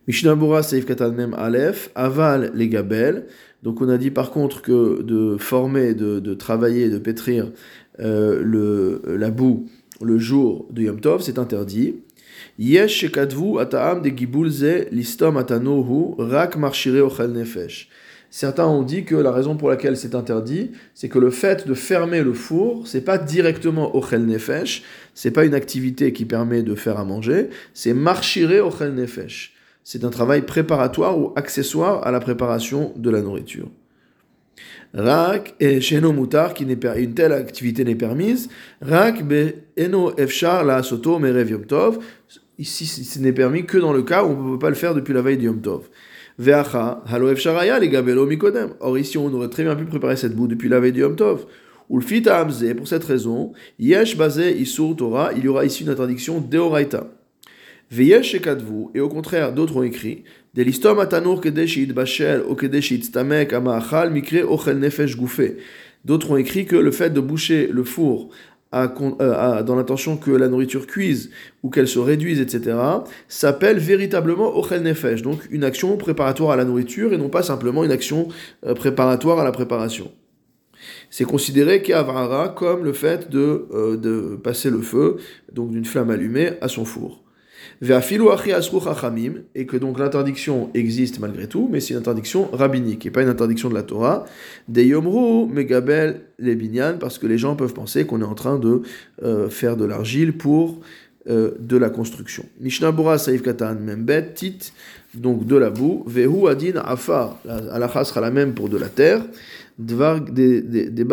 Mishnah 0.07 0.37
Bura 0.37 0.63
Seif 0.63 0.87
Katan 0.87 1.11
Mem 1.11 1.35
Aleph, 1.35 1.91
aval 1.97 2.53
les 2.55 2.69
gabel. 2.69 3.27
Donc 3.65 3.81
on 3.81 3.89
a 3.89 3.99
dit 3.99 4.13
par 4.13 4.31
contre 4.31 4.63
que 4.63 5.03
de 5.03 5.39
former, 5.39 5.95
de, 5.95 6.21
de 6.21 6.35
travailler, 6.35 6.89
de 6.89 6.99
pétrir 6.99 7.51
euh, 7.99 8.41
le, 8.45 9.03
la 9.17 9.33
boue 9.33 9.67
le 10.01 10.19
jour 10.19 10.69
de 10.71 10.83
Yom 10.83 11.01
Tov, 11.01 11.23
c'est 11.23 11.41
interdit. 11.41 11.97
Yesh 12.59 13.01
shekadvu 13.01 13.59
ataam 13.59 14.03
de 14.03 14.11
gibulze 14.11 14.89
listom 14.93 15.37
atanohu 15.37 16.15
rak 16.19 16.57
marshire 16.57 17.01
ochel 17.01 17.33
nefesh. 17.33 17.89
Certains 18.31 18.67
ont 18.67 18.83
dit 18.83 19.05
que 19.05 19.15
la 19.15 19.31
raison 19.31 19.57
pour 19.57 19.71
laquelle 19.71 19.97
c'est 19.97 20.15
interdit, 20.15 20.73
c'est 20.95 21.09
que 21.09 21.19
le 21.19 21.31
fait 21.31 21.67
de 21.67 21.75
fermer 21.75 22.23
le 22.23 22.33
four, 22.33 22.87
c'est 22.87 23.01
pas 23.01 23.19
directement 23.19 23.97
ochel 23.97 24.27
nefesh, 24.27 24.83
c'est 25.15 25.31
pas 25.31 25.45
une 25.45 25.55
activité 25.55 26.13
qui 26.13 26.25
permet 26.25 26.63
de 26.63 26.75
faire 26.75 26.99
à 26.99 27.05
manger, 27.05 27.49
c'est 27.73 27.95
marshire 27.95 28.67
ochel 28.67 28.95
nefesh. 28.95 29.55
C'est 29.85 30.05
un 30.05 30.11
travail 30.11 30.43
préparatoire 30.43 31.19
ou 31.19 31.33
accessoire 31.37 32.07
à 32.07 32.11
la 32.11 32.19
préparation 32.21 32.93
de 32.97 33.09
la 33.09 33.23
nourriture. 33.23 33.69
Rak 34.95 35.55
et 35.61 35.81
sheno 35.81 36.13
mutar, 36.13 36.55
qui 36.55 36.65
une 36.65 37.15
telle 37.15 37.33
activité 37.33 37.85
n'est 37.85 37.95
permise. 37.95 38.49
Rak 38.81 39.23
eno 39.77 40.13
efshar 40.17 40.65
la 40.65 40.83
soto 40.83 41.19
merev 41.19 41.51
yom 41.51 41.67
tov. 41.67 41.99
Ici, 42.59 42.87
ce 42.87 43.19
n'est 43.19 43.35
permis 43.35 43.67
que 43.67 43.77
dans 43.77 43.93
le 43.93 44.03
cas 44.03 44.25
où 44.25 44.29
on 44.29 44.43
ne 44.43 44.53
peut 44.55 44.59
pas 44.59 44.71
le 44.71 44.77
faire 44.77 44.95
depuis 44.95 45.13
la 45.13 45.21
veille 45.21 45.37
du 45.37 45.45
Yom 45.45 45.61
Tov. 45.61 45.91
Ve'acha, 46.39 47.03
halo 47.07 47.31
efsharaya 47.31 47.79
les 47.79 47.91
gabelo 47.91 48.25
mikodem. 48.25 48.71
Or 48.81 48.97
ici, 48.99 49.19
on 49.19 49.33
aurait 49.35 49.51
très 49.51 49.63
bien 49.63 49.77
pu 49.77 49.85
préparer 49.85 50.17
cette 50.17 50.35
boue 50.35 50.47
depuis 50.47 50.71
la 50.71 50.81
veille 50.81 50.93
du 50.93 51.01
Yom 51.01 51.17
Tov. 51.17 51.45
Ou 51.91 51.99
le 51.99 52.05
fit 52.05 52.27
amze, 52.29 52.65
pour 52.75 52.89
cette 52.89 53.05
raison, 53.05 53.53
yesh 53.79 54.17
basé 54.17 54.57
isur 54.57 54.97
Torah, 54.97 55.33
il 55.37 55.45
y 55.45 55.49
aura 55.49 55.67
ici 55.67 55.83
une 55.83 55.91
interdiction 55.91 56.41
deoraita. 56.41 57.09
Ve'yesh 57.91 58.33
shekadvu, 58.33 58.87
et 58.95 59.01
au 59.01 59.09
contraire, 59.09 59.53
d'autres 59.53 59.77
ont 59.77 59.83
écrit, 59.85 60.25
Delistom 60.57 61.01
atanur 61.01 61.43
kedeshit 61.43 61.93
bashel 61.93 62.41
o 62.49 62.55
kedeshit 62.57 63.05
stamek 63.05 63.53
amachal 63.53 64.11
mikre 64.11 64.43
ochel 64.43 64.79
nefesh. 64.79 65.15
D'autres 66.03 66.31
ont 66.31 66.39
écrit 66.39 66.65
que 66.65 66.77
le 66.77 66.91
fait 66.93 67.11
de 67.11 67.21
boucher 67.21 67.67
le 67.67 67.85
four 67.85 68.31
euh, 68.73 69.63
dans 69.63 69.77
l'intention 69.77 70.17
que 70.17 70.31
la 70.31 70.49
nourriture 70.49 70.87
cuise 70.87 71.31
ou 71.63 71.69
qu'elle 71.69 71.89
se 71.89 71.99
réduise, 71.99 72.41
etc., 72.41 72.75
s'appelle 73.29 73.79
véritablement 73.79 74.57
ochel 74.57 74.83
nefesh, 74.83 75.21
donc 75.21 75.47
une 75.51 75.63
action 75.63 75.95
préparatoire 75.99 76.53
à 76.53 76.57
la 76.57 76.65
nourriture 76.65 77.13
et 77.13 77.19
non 77.19 77.29
pas 77.29 77.43
simplement 77.43 77.85
une 77.85 77.93
action 77.93 78.29
euh, 78.65 78.73
préparatoire 78.73 79.39
à 79.39 79.45
la 79.45 79.53
préparation. 79.53 80.11
C'est 81.11 81.25
considéré 81.25 81.83
qu'avara 81.83 82.49
comme 82.49 82.83
le 82.83 82.95
fait 82.95 83.29
euh, 83.35 83.99
de 83.99 84.37
passer 84.37 84.71
le 84.71 84.81
feu, 84.81 85.19
donc 85.53 85.71
d'une 85.71 85.85
flamme 85.85 86.09
allumée, 86.09 86.53
à 86.63 86.69
son 86.69 86.87
four 86.87 87.26
et 89.55 89.67
que 89.67 89.77
donc 89.77 89.99
l'interdiction 89.99 90.71
existe 90.75 91.19
malgré 91.19 91.47
tout, 91.47 91.69
mais 91.71 91.81
c'est 91.81 91.95
une 91.95 92.01
interdiction 92.01 92.49
rabbinique 92.53 93.07
et 93.07 93.11
pas 93.11 93.23
une 93.23 93.29
interdiction 93.29 93.69
de 93.69 93.75
la 93.75 93.83
Torah. 93.83 94.27
De 94.69 94.83
yomru 94.83 95.47
megabel 95.53 96.21
les 96.39 96.57
parce 97.01 97.19
que 97.19 97.27
les 97.27 97.39
gens 97.39 97.57
peuvent 97.57 97.75
penser 97.75 98.07
qu'on 98.07 98.21
est 98.21 98.25
en 98.25 98.35
train 98.35 98.59
de 98.59 98.83
euh, 99.23 99.49
faire 99.49 99.77
de 99.77 99.85
l'argile 99.85 100.37
pour 100.37 100.81
euh, 101.29 101.53
de 101.59 101.77
la 101.77 101.91
construction. 101.91 102.45
Mishnah 102.61 102.93
Bora 102.93 103.19
Saif 103.19 103.43
Katan 103.43 103.77
Membet 103.81 104.35
Tit, 104.35 104.73
donc 105.15 105.47
de 105.47 105.57
la 105.57 105.71
boue, 105.71 106.05
Vehu 106.07 106.49
Adin 106.49 106.81
Afar, 106.85 107.39
la 107.45 108.05
sera 108.05 108.21
la 108.21 108.31
même 108.31 108.55
pour 108.55 108.69
de 108.69 108.77
la 108.77 108.89
terre, 108.89 109.23
Dvar 109.79 110.23
des, 110.23 110.63
des 110.63 111.07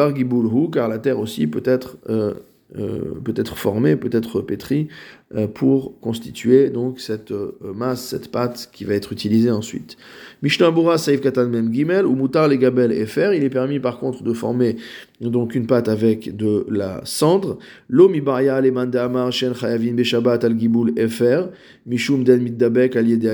car 0.71 0.87
la 0.87 0.97
terre 0.97 1.19
aussi 1.19 1.47
peut 1.47 1.63
être 1.65 1.97
euh, 2.09 2.33
euh, 2.77 3.19
peut 3.23 3.33
être 3.35 3.57
formé, 3.57 3.95
peut 3.95 4.09
être 4.11 4.41
pétri 4.41 4.87
euh, 5.35 5.47
pour 5.47 5.99
constituer 5.99 6.69
donc 6.69 6.99
cette 6.99 7.31
euh, 7.31 7.51
masse, 7.75 8.03
cette 8.03 8.31
pâte 8.31 8.69
qui 8.73 8.83
va 8.83 8.95
être 8.95 9.11
utilisée 9.11 9.51
ensuite. 9.51 9.95
Mishnah 10.41 10.71
Bura 10.71 10.97
Saif 10.97 11.21
Katan 11.21 11.49
Mem 11.49 11.71
Gimel 11.71 12.05
ou 12.05 12.15
Moutar 12.15 12.47
les 12.47 12.57
Gabel 12.57 12.91
et 12.91 13.05
Fer. 13.05 13.33
Il 13.33 13.43
est 13.43 13.49
permis 13.49 13.79
par 13.79 13.99
contre 13.99 14.23
de 14.23 14.33
former 14.33 14.77
donc 15.21 15.53
une 15.53 15.67
pâte 15.67 15.87
avec 15.87 16.35
de 16.35 16.65
la 16.69 17.01
cendre. 17.03 17.59
Lo 17.89 18.09
mibaria 18.09 18.59
le 18.59 18.71
mande 18.71 18.95
amar 18.95 19.31
shen 19.31 19.53
chayavin 19.53 19.93
beshabat 19.93 20.43
al 20.43 20.57
gibul 20.57 20.93
efer 20.97 21.49
mishum 21.85 22.23
den 22.23 22.41
middabek 22.41 22.95
al 22.95 23.07
yede. 23.07 23.29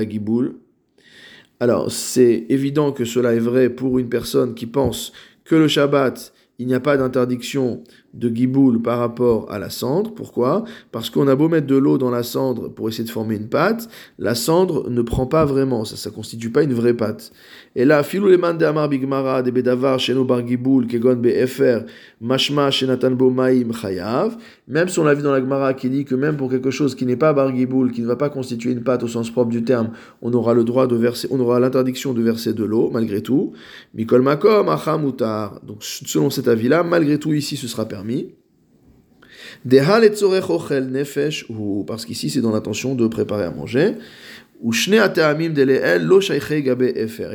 Alors 1.60 1.92
c'est 1.92 2.46
évident 2.48 2.92
que 2.92 3.04
cela 3.04 3.34
est 3.34 3.38
vrai 3.38 3.70
pour 3.70 3.98
une 3.98 4.08
personne 4.08 4.54
qui 4.54 4.66
pense 4.66 5.12
que 5.44 5.54
le 5.54 5.68
Shabbat 5.68 6.32
il 6.58 6.66
n'y 6.66 6.74
a 6.74 6.80
pas 6.80 6.98
d'interdiction 6.98 7.82
de 8.14 8.28
giboul 8.28 8.82
par 8.82 8.98
rapport 8.98 9.50
à 9.50 9.58
la 9.58 9.70
cendre. 9.70 10.12
Pourquoi? 10.12 10.64
Parce 10.92 11.10
qu'on 11.10 11.28
a 11.28 11.36
beau 11.36 11.48
mettre 11.48 11.66
de 11.66 11.76
l'eau 11.76 11.98
dans 11.98 12.10
la 12.10 12.22
cendre 12.22 12.68
pour 12.68 12.88
essayer 12.88 13.04
de 13.04 13.10
former 13.10 13.36
une 13.36 13.48
pâte, 13.48 13.88
la 14.18 14.34
cendre 14.34 14.90
ne 14.90 15.02
prend 15.02 15.26
pas 15.26 15.44
vraiment, 15.44 15.84
ça 15.84 16.08
ne 16.08 16.14
constitue 16.14 16.50
pas 16.50 16.62
une 16.62 16.74
vraie 16.74 16.94
pâte. 16.94 17.32
Et 17.76 17.84
là, 17.84 18.02
filou 18.02 18.26
le 18.26 18.36
de 18.36 18.64
amar 18.64 18.88
bigmara 18.88 19.42
de 19.42 19.50
bedavar 19.50 20.00
sheno 20.00 20.24
bar 20.24 20.46
giboul 20.46 20.86
kegon 20.86 21.16
befer 21.16 21.84
mashma 22.20 22.70
shenatan 22.70 23.12
bo 23.12 23.30
maim 23.30 23.72
chayav. 23.72 24.36
Même 24.66 24.88
si 24.88 24.98
on 24.98 25.04
l'a 25.04 25.14
vu 25.14 25.22
dans 25.22 25.32
la 25.32 25.40
Gemara 25.40 25.74
qui 25.74 25.88
dit 25.88 26.04
que 26.04 26.14
même 26.14 26.36
pour 26.36 26.50
quelque 26.50 26.70
chose 26.70 26.94
qui 26.94 27.06
n'est 27.06 27.16
pas 27.16 27.32
bar 27.32 27.52
qui 27.52 28.02
ne 28.02 28.06
va 28.06 28.16
pas 28.16 28.28
constituer 28.28 28.72
une 28.72 28.82
pâte 28.82 29.02
au 29.02 29.08
sens 29.08 29.30
propre 29.30 29.50
du 29.50 29.62
terme, 29.62 29.90
on 30.22 30.32
aura 30.32 30.54
le 30.54 30.64
droit 30.64 30.86
de 30.86 30.96
verser, 30.96 31.28
on 31.30 31.38
aura 31.38 31.60
l'interdiction 31.60 32.12
de 32.12 32.22
verser 32.22 32.54
de 32.54 32.64
l'eau 32.64 32.90
malgré 32.92 33.22
tout. 33.22 33.52
Mikol 33.94 34.22
makom 34.22 34.68
achamutar. 34.68 35.60
Donc 35.66 35.78
selon 35.82 36.30
cet 36.30 36.48
avis-là, 36.48 36.82
malgré 36.82 37.18
tout 37.18 37.32
ici 37.32 37.56
ce 37.56 37.68
sera 37.68 37.86
permis. 37.86 37.99
Nefesh 39.64 41.46
parce 41.86 42.04
qu'ici 42.04 42.30
c'est 42.30 42.40
dans 42.40 42.52
l'intention 42.52 42.94
de 42.94 43.06
préparer 43.06 43.44
à 43.44 43.50
manger. 43.50 43.94
Ou 44.62 44.72
Et 44.74 44.90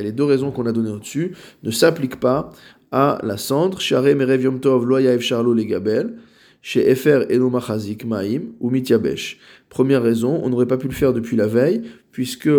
les 0.03 0.12
deux 0.12 0.24
raisons 0.24 0.51
qu'on 0.51 0.65
a 0.67 0.72
données 0.72 0.91
au-dessus 0.91 1.36
ne 1.63 1.72
s'appliquent 1.72 2.19
pas 2.19 2.51
à 2.91 3.17
la 3.24 3.38
cendre. 3.38 3.81
Share 3.81 4.15
merev 4.15 4.43
yom 4.43 4.60
tov 4.60 4.86
lo 4.86 5.19
charlo 5.19 5.53
le 5.53 5.63
gabel. 5.63 6.13
Chez 6.62 6.89
Efer 6.89 7.25
enomachazik 7.29 8.05
maim 8.05 8.41
ou 8.60 8.69
mityabesh. 8.72 9.39
Première 9.69 10.01
raison, 10.01 10.39
on 10.43 10.50
n'aurait 10.50 10.65
pas 10.65 10.77
pu 10.77 10.88
le 10.88 10.93
faire 10.93 11.13
depuis 11.13 11.36
la 11.36 11.45
veille, 11.45 11.84
puisque 12.12 12.50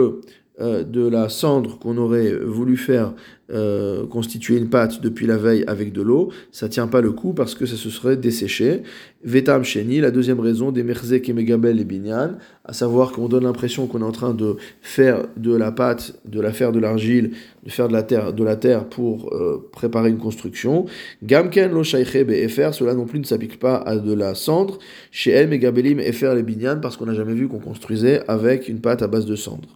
euh, 0.58 0.84
de 0.84 1.06
la 1.06 1.28
cendre 1.28 1.78
qu'on 1.78 1.98
aurait 1.98 2.32
voulu 2.34 2.78
faire 2.78 3.12
euh, 3.52 4.06
constituer 4.06 4.56
une 4.56 4.70
pâte 4.70 5.02
depuis 5.02 5.26
la 5.26 5.36
veille 5.36 5.62
avec 5.66 5.92
de 5.92 6.02
l'eau, 6.02 6.32
ça 6.50 6.68
tient 6.68 6.88
pas 6.88 7.00
le 7.00 7.12
coup 7.12 7.32
parce 7.32 7.54
que 7.54 7.66
ça 7.66 7.76
se 7.76 7.90
serait 7.90 8.16
desséché. 8.16 8.82
Vetam 9.22 9.62
sheni, 9.64 10.00
la 10.00 10.10
deuxième 10.10 10.40
raison 10.40 10.72
des 10.72 10.82
merzek 10.82 11.28
et 11.28 11.32
megabel 11.32 11.78
et 11.78 11.84
binyan, 11.84 12.38
à 12.64 12.72
savoir 12.72 13.12
qu'on 13.12 13.28
donne 13.28 13.44
l'impression 13.44 13.86
qu'on 13.86 14.00
est 14.00 14.04
en 14.04 14.12
train 14.12 14.34
de 14.34 14.56
faire 14.80 15.26
de 15.36 15.54
la 15.54 15.72
pâte, 15.72 16.18
de 16.24 16.40
la 16.40 16.52
faire 16.52 16.72
de 16.72 16.80
l'argile, 16.80 17.32
de 17.64 17.70
faire 17.70 17.88
de 17.88 17.92
la 17.92 18.02
terre, 18.02 18.32
de 18.32 18.42
la 18.42 18.56
terre 18.56 18.88
pour 18.88 19.32
euh, 19.34 19.68
préparer 19.72 20.08
une 20.08 20.18
construction. 20.18 20.86
Gamken 21.22 21.70
lo 21.70 21.82
efer, 21.82 22.70
cela 22.72 22.94
non 22.94 23.04
plus 23.04 23.20
ne 23.20 23.24
s'applique 23.24 23.58
pas 23.58 23.76
à 23.76 23.96
de 23.96 24.12
la 24.12 24.34
cendre. 24.34 24.78
Chez 25.10 25.32
el 25.32 25.48
megabelim 25.48 26.00
efer 26.00 26.34
les 26.34 26.42
binyan 26.42 26.80
parce 26.80 26.96
qu'on 26.96 27.06
n'a 27.06 27.14
jamais 27.14 27.34
vu 27.34 27.46
qu'on 27.46 27.60
construisait 27.60 28.22
avec 28.26 28.68
une 28.68 28.80
pâte 28.80 29.02
à 29.02 29.06
base 29.06 29.26
de 29.26 29.36
cendre. 29.36 29.68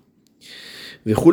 Et 1.07 1.14
donc 1.14 1.25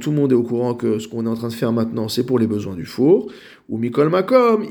tout 0.00 0.10
le 0.10 0.16
monde 0.16 0.32
est 0.32 0.34
au 0.34 0.42
courant 0.42 0.74
que 0.74 0.98
ce 0.98 1.06
qu'on 1.06 1.26
est 1.26 1.28
en 1.28 1.34
train 1.34 1.48
de 1.48 1.52
faire 1.52 1.70
maintenant, 1.72 2.08
c'est 2.08 2.24
pour 2.24 2.38
les 2.38 2.46
besoins 2.46 2.74
du 2.74 2.86
four. 2.86 3.30
Ou 3.66 3.78
mikol 3.78 4.10
makom, 4.10 4.66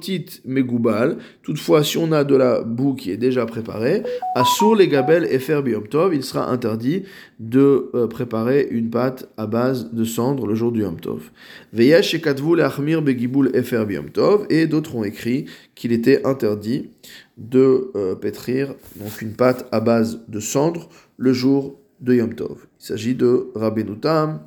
tit 0.00 0.42
megubal. 0.44 1.16
Toutefois, 1.42 1.82
si 1.82 1.96
on 1.96 2.12
a 2.12 2.22
de 2.22 2.36
la 2.36 2.60
boue 2.60 2.94
qui 2.94 3.10
est 3.10 3.16
déjà 3.16 3.46
préparée, 3.46 4.02
assur 4.34 4.74
les 4.74 4.88
gabel 4.88 5.26
et 5.30 5.38
fer 5.38 5.62
tov, 5.88 6.14
il 6.14 6.22
sera 6.22 6.50
interdit 6.50 7.04
de 7.40 7.90
euh, 7.94 8.06
préparer 8.06 8.68
une 8.70 8.90
pâte 8.90 9.30
à 9.38 9.46
base 9.46 9.90
de 9.92 10.04
cendre 10.04 10.46
le 10.46 10.54
jour 10.54 10.70
du 10.70 10.82
yom 10.82 11.00
tov. 11.00 11.30
Veyesh 11.72 12.14
et 12.14 12.20
katvu 12.20 12.60
achmir 12.60 13.00
begibul 13.00 13.50
efer 13.54 13.86
tov. 14.12 14.46
Et 14.50 14.66
d'autres 14.66 14.96
ont 14.96 15.04
écrit 15.04 15.46
qu'il 15.74 15.92
était 15.92 16.26
interdit 16.26 16.90
de 17.36 17.90
euh, 17.94 18.14
pétrir 18.14 18.74
donc 18.96 19.20
une 19.20 19.32
pâte 19.32 19.68
à 19.72 19.80
base 19.80 20.20
de 20.28 20.40
cendre 20.40 20.88
le 21.16 21.32
jour 21.32 21.78
de 22.00 22.14
Yom 22.14 22.34
Tov. 22.34 22.66
Il 22.80 22.86
s'agit 22.86 23.14
de 23.14 23.50
Rabbeinu 23.54 23.98
Tam 23.98 24.40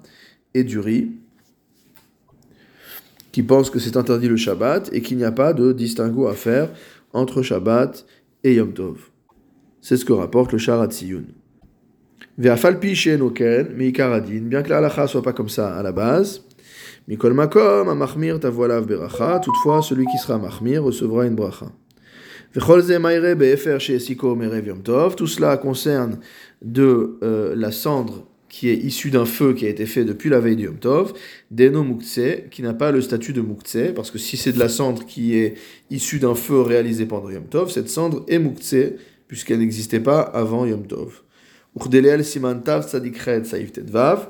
et 0.54 0.64
du 0.64 0.80
riz 0.80 1.12
qui 3.32 3.44
pensent 3.44 3.70
que 3.70 3.80
c'est 3.80 3.96
interdit 3.96 4.28
le 4.28 4.38
Shabbat 4.38 4.90
et 4.92 5.02
qu'il 5.02 5.18
n'y 5.18 5.24
a 5.24 5.32
pas 5.32 5.54
de 5.54 5.72
distinguo 5.72 6.28
à 6.28 6.34
faire 6.34 6.72
entre 7.14 7.42
Shabbat 7.42 8.06
et 8.44 8.56
Yom 8.56 8.74
Tov. 8.74 9.10
C'est 9.82 9.98
ce 9.98 10.06
que 10.06 10.14
rapporte 10.14 10.52
le 10.52 10.58
Sharat 10.58 10.92
Siyun. 10.92 11.26
Ve'afalpi 12.38 12.96
she'enoken 12.96 13.76
meikaradin, 13.76 14.48
bien 14.48 14.64
que 14.64 14.70
la 14.70 14.78
halacha 14.78 15.08
soit 15.08 15.22
pas 15.22 15.34
comme 15.34 15.50
ça 15.50 15.76
à 15.76 15.84
la 15.84 15.92
base, 15.92 16.42
mikol 17.08 17.34
makom 17.34 17.90
amachmir 17.90 18.40
beracha, 18.40 19.40
toutefois 19.40 19.82
celui 19.82 20.06
qui 20.06 20.18
sera 20.18 20.38
mahmir 20.38 20.84
recevra 20.84 21.26
une 21.26 21.36
bracha. 21.36 21.66
Tout 22.54 22.62
cela 25.28 25.58
concerne 25.58 26.20
de 26.62 27.18
euh, 27.22 27.56
la 27.56 27.72
cendre 27.72 28.26
qui 28.50 28.70
est 28.70 28.76
issue 28.76 29.12
d'un 29.12 29.26
feu 29.26 29.54
qui 29.54 29.68
a 29.68 29.70
été 29.70 29.86
fait 29.86 30.04
depuis 30.04 30.30
la 30.30 30.40
veille 30.40 30.56
du 30.56 30.64
Yom 30.64 30.78
Tov, 30.78 31.14
Deno 31.52 31.84
Mukse, 31.84 32.20
qui 32.50 32.64
n'a 32.64 32.74
pas 32.74 32.92
le 32.92 33.02
statut 33.02 33.34
de 33.34 33.42
Mukse, 33.42 33.94
parce 33.96 34.10
que 34.10 34.18
si 34.18 34.38
c'est 34.38 34.52
de 34.52 34.58
la 34.60 34.70
cendre 34.70 35.06
qui 35.06 35.36
est 35.36 35.54
issue 35.92 36.18
d'un 36.18 36.34
feu 36.34 36.62
réalisé 36.62 37.06
pendant 37.06 37.30
Yom 37.30 37.46
Tov, 37.46 37.70
cette 37.70 37.90
cendre 37.90 38.26
est 38.28 38.40
Mukse, 38.40 38.76
puisqu'elle 39.28 39.60
n'existait 39.60 40.00
pas 40.00 40.22
avant 40.22 40.66
Yom 40.66 40.88
Tov. 40.88 41.22
Siman 42.24 42.64
Saif 43.44 43.72
Tedvav, 43.72 44.30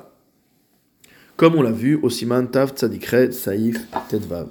comme 1.36 1.54
on 1.54 1.62
l'a 1.62 1.72
vu 1.72 1.98
au 2.02 2.10
Siman 2.10 2.50
Tav 2.50 2.74
Tzadikred 2.74 3.32
Saif 3.32 3.78
Tedvav. 4.10 4.48